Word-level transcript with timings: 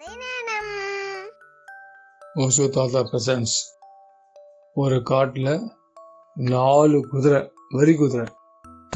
கதை 0.00 0.16
நேரம் 0.16 0.66
தாத்தா 2.74 3.00
பிரசன்ஸ் 3.10 3.54
ஒரு 4.76 5.02
காட்டில் 5.02 5.48
நாலு 6.36 6.98
குதிரை 7.12 7.40
வரி 7.70 7.94
குதிரை. 7.94 8.26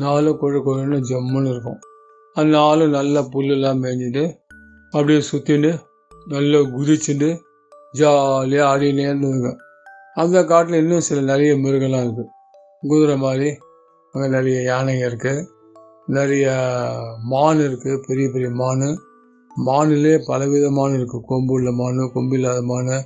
நாலு 0.00 0.30
கொழு 0.42 0.58
கொழுன்னு 0.66 0.98
ஜம்முன்னு 1.10 1.50
இருக்கும். 1.50 1.80
அந்த 2.36 2.48
நாலு 2.58 2.88
நல்ல 2.88 3.24
புல்லெல்லாம் 3.32 3.82
மேய்ஞ்சிட்டு 3.84 4.24
அப்படியே 4.92 5.20
சுற்றிட்டு 5.30 5.72
நல்லா 6.26 6.60
குதிச்சுட்டு 6.76 7.30
ஜாலியாக 7.92 8.70
ஆடினே 8.70 9.06
இருந்ததுங்க 9.10 9.52
அந்த 10.14 10.44
காட்டில் 10.44 10.80
இன்னும் 10.82 11.06
சில 11.08 11.20
நிறைய 11.32 11.54
மிருகம்லாம் 11.64 12.04
இருக்குது 12.06 12.32
குதிரை 12.82 13.16
மாதிரி 13.16 13.50
அங்கே 14.14 14.28
நிறைய 14.38 14.60
யானைங்க 14.72 15.06
இருக்குது 15.10 15.48
நிறைய 16.08 16.46
மான் 17.32 17.64
இருக்குது 17.68 18.04
பெரிய 18.08 18.28
பெரிய 18.28 18.50
மான். 18.50 18.86
மானிலே 19.56 20.18
பலவிதமான 20.26 20.94
இருக்கும் 20.94 21.24
கொம்பு 21.26 21.52
உள்ள 21.52 21.72
மான் 21.72 22.10
கொம்பு 22.12 22.36
இல்லாத 22.36 22.62
மான். 22.62 23.04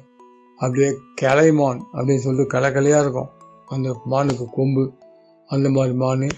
அப்படியே 0.57 0.91
கிளைமான் 1.23 1.81
அப்படின்னு 1.93 2.17
சொல்லிட்டு 2.17 2.59
கலக்கலையாக 2.59 3.01
இருக்கும். 3.01 3.29
அந்த 3.67 4.01
மானுக்கு 4.05 4.47
கொம்பு 4.53 4.93
அந்த 5.47 5.69
மாதிரி 5.71 5.95
மான். 5.95 6.29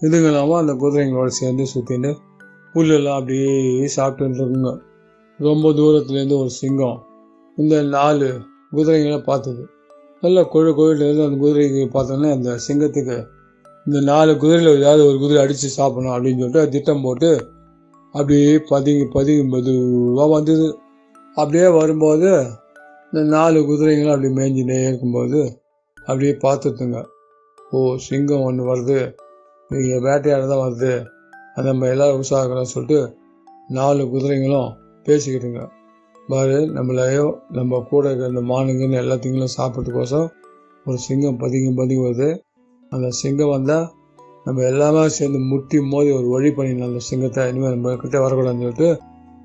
இதுங்களாம 0.00 0.56
அந்த 0.56 0.72
குதிரைங்களோட 0.74 1.26
சேர்ந்து 1.26 1.66
சுற்றிட்டு 1.74 2.16
புல்லெல்லாம் 2.74 3.18
அப்படியே 3.18 3.52
சாப்பிட்டுட்டு 3.96 4.40
இருக்குங்க 4.40 4.78
ரொம்ப 5.38 5.70
தூரத்துலேருந்து 5.70 6.38
ஒரு 6.38 6.50
சிங்கம் 6.50 7.02
இந்த 7.56 7.82
நாலு 7.82 8.40
குதிரைங்களை 8.72 9.22
பார்த்தது. 9.24 9.68
நல்லா 10.20 10.40
கொழு 10.40 10.70
கொழுலேருந்து 10.78 11.24
அந்த 11.26 11.46
குதிரைக்கு 11.46 11.82
பார்த்தோன்னே 11.96 12.30
அந்த 12.32 12.58
சிங்கத்துக்கு 12.68 13.26
இந்த 13.86 14.00
நாலு 14.00 14.36
குதிரையில் 14.36 14.78
ஏதாவது 14.78 15.06
ஒரு 15.06 15.18
குதிரை 15.18 15.42
அடித்து 15.42 15.68
சாப்பிடணும் 15.68 16.14
அப்படின்னு 16.16 16.38
சொல்லிட்டு 16.38 16.68
திட்டம் 16.68 17.02
போட்டு 17.02 17.54
அப்படியே 18.16 18.50
பதுங்கி 18.68 19.04
பதுங்கி 19.06 19.44
மெதுவாக 19.52 20.28
வந்தது. 20.32 20.68
அப்படியே 21.36 21.68
வரும்போது 21.78 22.30
இந்த 23.12 23.20
நாலு 23.34 23.58
குதிரைங்களும் 23.60 24.14
அப்படி 24.14 24.30
மேய்ஞ்சினே 24.38 24.78
இருக்கும்போது 24.86 25.40
அப்படியே 26.06 26.32
பார்த்துட்டுங்க. 26.44 26.98
ஓ 27.70 27.78
சிங்கம் 28.06 28.46
ஒன்று 28.48 28.62
வருது. 28.70 28.98
நீங்கள் 29.70 30.02
வேட்டையாட 30.06 30.44
தான் 30.48 30.64
வருது. 30.66 30.92
அது 31.54 31.66
நம்ம 31.66 31.86
எல்லோரும் 31.86 32.20
உற்சாகலாம் 32.20 32.72
சொல்லிட்டு 32.74 32.98
நாலு 33.68 34.02
குதிரைங்களும் 34.04 34.70
பேசிக்கிட்டுங்க. 35.06 35.62
பாரு 36.28 36.58
நம்மளையோ 36.76 37.26
நம்ம 37.48 37.80
கூட 37.90 38.04
இருக்கிற 38.08 38.30
இந்த 38.32 38.42
மானுங்கன்னு 38.52 39.02
எல்லாத்தையும் 39.02 39.54
சாப்பிட்றதுக்கோசம் 39.56 40.28
ஒரு 40.86 40.98
சிங்கம் 41.06 41.40
பதுங்கி 41.42 41.70
பதுங்கி 41.80 42.02
வருது. 42.06 42.30
அந்த 42.92 43.08
சிங்கம் 43.20 43.54
வந்தால் 43.56 43.86
நம்ம 44.46 44.62
எல்லாமே 44.62 45.08
சேர்ந்து 45.08 45.38
முட்டி 45.38 45.80
மோதி 45.80 46.10
ஒரு 46.10 46.26
வழி 46.28 46.50
பண்ணிடலாம் 46.50 46.90
அந்த 46.90 46.98
சிங்கத்தை. 46.98 47.48
இனிமேல் 47.48 47.74
நம்ம 47.74 47.94
கிட்டே 47.94 48.18
வரக்கூடாதுன்னு 48.18 48.64
சொல்லிட்டு 48.64 49.00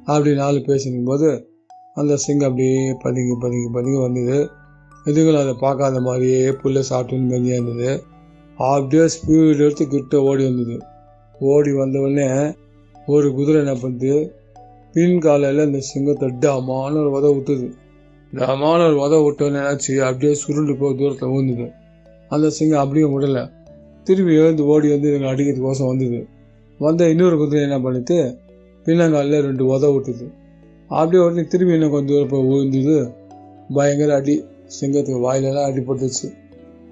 அப்படி 0.06 0.36
நாலு 0.36 0.62
பேசிக்கும் 0.62 1.04
போது 1.04 1.30
அந்த 1.94 2.16
சிங்கம் 2.16 2.50
அப்படியே 2.50 2.96
பதுங்கி 3.00 3.36
பதுங்கி 3.40 3.70
பதுங்கி 3.74 4.00
வந்தது. 4.00 4.50
எதுங்களும் 5.04 5.42
அதை 5.42 5.54
பார்க்காத 5.60 6.00
மாதிரியே 6.00 6.52
புல்லை 6.52 6.84
சாப்பிட்டுன்னு 6.90 7.32
மெஞ்சியாக 7.32 7.62
இருந்தது. 7.62 8.04
அப்படியே 8.58 9.06
ஸ்பீடு 9.16 9.56
எடுத்து 9.56 9.88
கிட்ட 9.88 10.22
ஓடி 10.22 10.44
வந்தது. 10.44 10.78
ஓடி 11.40 11.72
வந்தவுடனே 11.72 12.28
ஒரு 13.06 13.28
குதிரை 13.34 13.66
என்ன 13.66 13.74
பண்ணுது? 13.84 14.14
பின் 14.94 15.20
காலையில் 15.20 15.66
அந்த 15.66 15.80
சிங்கத்தை 15.80 16.30
டமான 16.40 16.94
ஒரு 17.02 17.12
உதவ 17.12 17.32
விட்டுது. 17.36 17.68
டமான 18.34 18.80
ஒரு 18.88 19.00
உதவ 19.00 19.22
விட்டோன்னு 19.30 19.60
என்னாச்சு? 19.62 19.94
அப்படியே 20.10 20.34
சுருண்டு 20.34 20.76
போய் 20.78 20.96
தூரத்தில் 20.96 21.30
ஊந்துது 21.30 21.68
அந்த 22.30 22.50
சிங்கம் 22.50 22.84
அப்படியே 22.84 23.08
விடலை. 23.16 23.44
திரும்பி 24.08 24.34
எழுந்து 24.42 24.64
ஓடி 24.74 24.88
வந்து 24.94 25.10
எங்களை 25.14 25.30
அடிக்கிறதுக்கோசம் 25.34 25.90
வந்தது. 25.92 26.20
வந்த 26.80 27.10
இன்னொரு 27.14 27.36
குதிரை 27.38 27.62
என்ன 27.68 27.78
பண்ணிட்டு 27.80 28.18
பின்னங்காலில் 28.86 29.46
ரெண்டு 29.48 29.64
உத 29.74 29.86
விட்டுது. 29.96 30.26
அப்படியே 30.92 31.22
உடனே 31.24 31.44
திரும்பி 31.52 31.76
இன்னும் 31.78 31.94
கொஞ்சம் 31.96 32.14
தூரம் 32.14 32.32
போய் 32.32 32.48
விழுந்தது 32.50 32.96
பயங்கர 33.76 34.16
அடி 34.20 34.36
சிங்கத்துக்கு 34.78 35.22
வாயிலெல்லாம் 35.26 35.68
அடிபட்டுச்சு 35.70 36.28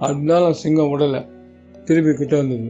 அதனால 0.06 0.52
சிங்கம் 0.62 0.92
விடலை 0.92 1.22
திரும்பி 1.88 2.12
கிட்ட 2.14 2.36
வந்தது. 2.42 2.70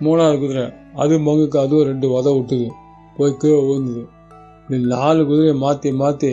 மூணாவது 0.00 0.38
குதிரை 0.42 0.64
அது 1.02 1.14
மங்குக்கு 1.26 1.58
அதுவும் 1.64 1.88
ரெண்டு 1.90 2.06
உத 2.16 2.26
விட்டுது. 2.36 2.68
போய் 3.16 3.38
கீழே 3.42 3.60
விழுந்தது 3.68 4.02
இந்த 4.68 4.78
நாலு 4.94 5.20
குதிரையை 5.28 5.56
மாற்றி 5.64 5.90
மாற்றி 6.02 6.30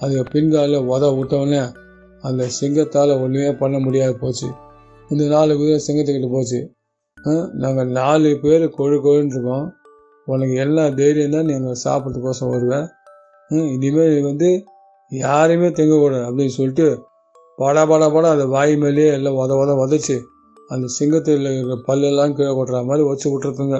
அது 0.00 0.22
பின்காலில் 0.32 0.86
உத 0.92 1.04
விட்டவுடனே 1.16 1.62
அந்த 2.22 2.42
சிங்கத்தால் 2.58 3.12
ஒன்றுமே 3.22 3.50
பண்ண 3.62 3.76
முடியாது 3.78 4.14
போச்சு. 4.22 4.48
இந்த 5.10 5.24
நாலு 5.34 5.52
குதிரை 5.60 5.80
சிங்கத்துக்கிட்ட 5.86 6.30
போச்சு. 6.36 6.60
நாங்கள் 7.62 7.94
நாலு 7.98 8.30
பேர் 8.42 8.64
கொழு 8.76 8.96
கொழுன்னு 9.04 9.34
இருக்கோம். 9.34 9.66
உனக்கு 10.26 10.54
எல்லா 10.64 10.84
தைரியம் 10.98 11.34
தான் 11.36 11.48
நீங்கள் 11.50 11.80
சாப்பிட்றதுக்கோசம் 11.84 12.52
வருவேன் 12.54 12.86
இனிமேல் 13.74 14.26
வந்து 14.28 14.50
யாரையுமே 15.12 15.68
தங்கக்கூடாது 15.78 16.26
அப்படின்னு 16.28 16.54
சொல்லிட்டு 16.58 16.86
படா 17.58 17.82
படா 17.90 18.06
படா 18.14 18.28
அந்த 18.34 18.46
வாய் 18.54 18.74
மேலேயே 18.82 19.08
எல்லாம் 19.16 19.38
உத 19.40 19.56
உத 19.62 19.72
உதச்சி 19.84 20.16
அந்த 20.70 20.86
சிங்கத்தில் 20.96 21.46
இருக்கிற 21.48 21.76
பல்லெல்லாம் 21.88 22.34
கீழே 22.36 22.52
கொட்டுற 22.58 22.78
மாதிரி 22.88 23.02
வச்சு 23.08 23.26
விட்டுருக்குங்க. 23.32 23.78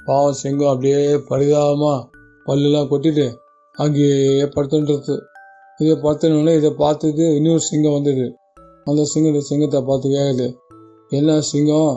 பாவம் 0.00 0.38
சிங்கம் 0.42 0.70
அப்படியே 0.72 1.00
பரிதாபமாக 1.30 1.98
பல்லெல்லாம் 2.46 2.88
கொட்டிட்டு 2.92 3.26
அங்கேயே 3.74 4.46
படுத்துன்றது. 4.54 5.16
இதை 5.80 5.94
படுத்தினோடனே 6.04 6.54
இதை 6.60 6.70
பார்த்துட்டு 6.84 7.26
இன்னொரு 7.38 7.62
சிங்கம் 7.70 7.96
வந்தது. 7.98 8.26
அந்த 8.86 9.02
சிங்கம் 9.12 9.32
இந்த 9.34 9.44
சிங்கத்தை 9.50 9.80
பார்த்து 9.90 10.14
கேட்குது 10.16 10.48
என்ன 11.18 11.38
சிங்கம்? 11.52 11.94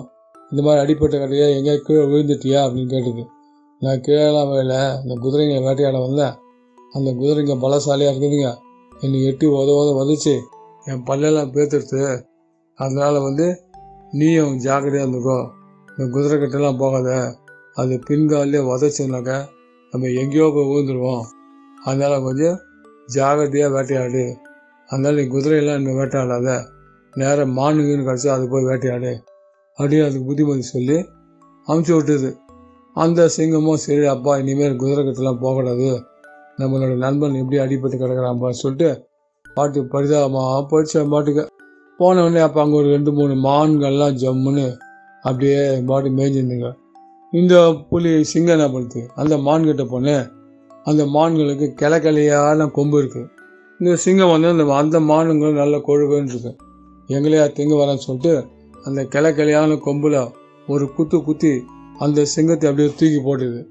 இந்த 0.53 0.63
மாதிரி 0.65 0.81
அடிப்பட்ட 0.81 1.17
கடையா 1.17 1.45
எங்கேயா 1.45 1.77
கீழே 1.77 2.01
விழுந்துட்டியா 2.01 2.57
அப்படின்னு 2.65 2.89
கேட்டது. 2.89 3.27
நான் 3.79 4.01
கீழெல்லாம் 4.01 4.49
வேலை 4.49 4.77
இந்த 5.03 5.15
குதிரைங்க 5.21 5.63
வேட்டையாட 5.63 6.07
வந்தேன். 6.07 6.33
அந்த 6.91 7.11
குதிரைங்க 7.11 7.55
பலசாலியாக 7.63 8.13
இருக்குதுங்க. 8.13 8.55
என்னை 8.99 9.23
எட்டி 9.23 9.47
உத 9.47 9.71
உத 9.79 9.89
உதச்சி 10.01 10.39
என் 10.85 11.03
பல்லெல்லாம் 11.03 11.49
பேத்துடுத்து. 11.53 12.21
அதனால் 12.75 13.19
வந்து 13.19 13.63
நீயும் 14.11 14.57
ஜாக்கிரதையாக 14.57 15.09
இருந்துக்கோ. 15.09 15.49
இந்த 15.97 16.11
குதிரை 16.11 16.37
கிட்டலாம் 16.37 16.77
போகாத. 16.77 17.35
அது 17.73 17.99
பின்காலே 18.09 18.61
உதச்சுனாக்கா 18.69 19.45
நம்ம 19.91 20.07
எங்கேயோ 20.07 20.51
போய் 20.55 20.71
விழுந்துருவோம். 20.71 21.23
அதனால 21.83 22.21
கொஞ்சம் 22.21 22.59
ஜாகிரதையாக 23.15 23.75
வேட்டையாடு. 23.77 24.35
அதனால் 24.87 25.15
நீ 25.15 25.21
குதிரையெல்லாம் 25.21 25.75
இன்னும் 25.75 25.97
வேட்டையாடாத. 25.97 26.63
நேரம் 27.13 27.57
மானுங்கன்னு 27.57 28.07
கிடச்சி 28.07 28.27
அது 28.27 28.49
போய் 28.49 28.63
வேட்டையாடு. 28.63 29.23
அப்படியே 29.77 30.01
அதுக்கு 30.05 30.25
புத்திமதி 30.29 30.65
சொல்லி 30.75 30.97
அமுச்சு 31.67 31.93
விட்டுது. 31.95 32.29
அந்த 32.95 33.29
சிங்கமும் 33.35 33.81
சரி 33.85 34.05
அப்பா 34.15 34.31
இனிமேல் 34.41 34.79
குதிரைக்கட்டெல்லாம் 34.81 35.39
போகக்கூடாது. 35.43 35.89
நம்மளோட 36.59 36.93
நண்பன் 37.05 37.39
எப்படி 37.41 37.57
அடிபட்டு 37.63 37.97
கிடக்கிறான்ப்பான்னு 38.01 38.61
சொல்லிட்டு 38.63 38.89
பாட்டு 39.57 39.79
பரிதாபமாக 39.93 40.61
போயிடுச்சு 40.71 41.03
பாட்டுக்கு. 41.13 41.43
போன 41.99 42.21
உடனே 42.25 42.41
அப்போ 42.47 42.59
அங்கே 42.63 42.77
ஒரு 42.81 42.87
ரெண்டு 42.95 43.11
மூணு 43.17 43.33
மான்கள்லாம் 43.47 44.15
ஜம்முன்னு 44.21 44.65
அப்படியே 45.23 45.59
பாட்டு 45.89 46.09
மேய்ஞ்சிருந்துங்க. 46.19 46.69
இந்த 47.33 47.55
புலி 47.89 48.11
சிங்கம் 48.31 48.55
என்ன 48.57 48.67
பண்ணுது? 48.73 49.01
அந்த 49.21 49.35
மான்கிட்ட 49.47 49.83
போனேன் 49.93 50.25
அந்த 50.89 51.03
மான்களுக்கு 51.15 51.67
கிளை 51.81 51.97
கிளையான 52.05 52.67
கொம்பு 52.77 52.97
இருக்குது 53.01 53.29
இந்த 53.79 53.93
சிங்கம் 54.05 54.33
வந்து 54.33 54.49
அந்த 54.53 54.65
அந்த 54.81 54.97
மானுங்களும் 55.11 55.61
நல்ல 55.61 55.77
கொழுகுன்னு 55.87 56.31
இருக்கு 56.33 56.51
எங்களையா 57.09 57.45
திங்க 57.57 57.75
வரேன்னு 57.79 58.05
சொல்லிட்டு 58.07 58.33
அந்த 58.83 59.05
கிளை 59.05 59.31
கிளையான 59.31 59.79
கொம்புல 59.85 60.31
ஒரு 60.67 60.93
குத்து 60.93 61.23
குத்தி 61.23 61.63
அந்த 61.99 62.25
சிங்கத்தை 62.25 62.69
அப்படியே 62.69 62.93
தூக்கி 62.95 63.19
போட்டுது. 63.19 63.63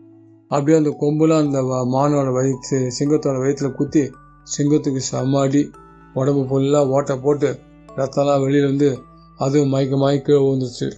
அப்படியே 0.48 0.76
அந்த 0.76 0.96
கொம்புல 1.00 1.38
அந்த 1.38 1.62
வ- 1.62 1.94
மானோட 1.94 2.32
வயிற்று 2.32 2.92
சிங்கத்தோட 2.98 3.36
வயிற்றுல 3.36 3.72
குத்தி 3.72 4.10
சிங்கத்துக்கு 4.58 5.00
சமாடி 5.12 5.70
உடம்பு 6.14 6.42
ஃபுல்லாக 6.42 6.88
ஓட்டை 6.88 7.16
போட்டு 7.16 7.58
ரத்தம்லாம் 7.96 8.42
வெளியில 8.42 8.64
வந்து 8.64 8.98
அதுவும் 9.38 9.68
மயக்க 9.68 9.96
மயக்க 9.96 10.32
விழுந்துச்சு 10.32 10.92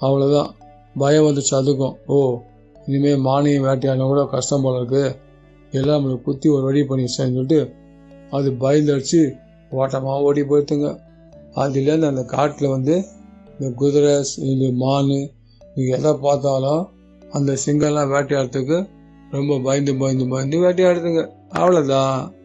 அவ்வளோதான் 0.00 0.48
பயம் 0.98 1.24
வந்துச்சு 1.24 1.50
அதுக்கும். 1.50 1.94
ஓ 2.06 2.40
இனிமேல் 2.86 3.18
மானியம் 3.18 3.64
வேட்டையாடினா 3.64 4.02
கூட 4.02 4.24
கஷ்டம் 4.24 4.62
போல 4.62 4.76
இருக்கு. 4.76 5.16
எல்லாம் 5.70 6.04
நம்மளுக்கு 6.04 6.22
குத்தி 6.22 6.48
ஒரு 6.48 6.62
வழி 6.62 6.80
பண்ணிடுச்சேன்னு 6.80 7.06
சொல்லிட்டு 7.06 7.72
அது 8.30 8.50
பயந்தடிச்சு. 8.50 9.36
ஓட்டமாக 9.70 10.22
ஓடி 10.22 10.40
போயிட்டுங்க. 10.40 10.98
அதுலேருந்து 11.54 12.06
அந்த 12.06 12.24
காட்டில் 12.24 12.68
வந்து 12.68 13.04
இந்த 13.58 13.74
குதிரை 13.74 14.24
இந்த 14.36 14.66
மான் 14.72 15.08
இது 15.74 15.88
எதை 15.88 16.12
பார்த்தாலும் 16.12 16.88
அந்த 17.30 17.56
சிங்கம்லாம் 17.66 18.12
வேட்டையாடுறதுக்கு 18.12 18.88
ரொம்ப 19.30 19.58
பயந்து 19.58 19.96
பயந்து 19.96 20.28
பயந்து 20.28 20.58
வேட்டையாடுதுங்க. 20.58 21.22
அவ்வளோதான் 21.48 22.35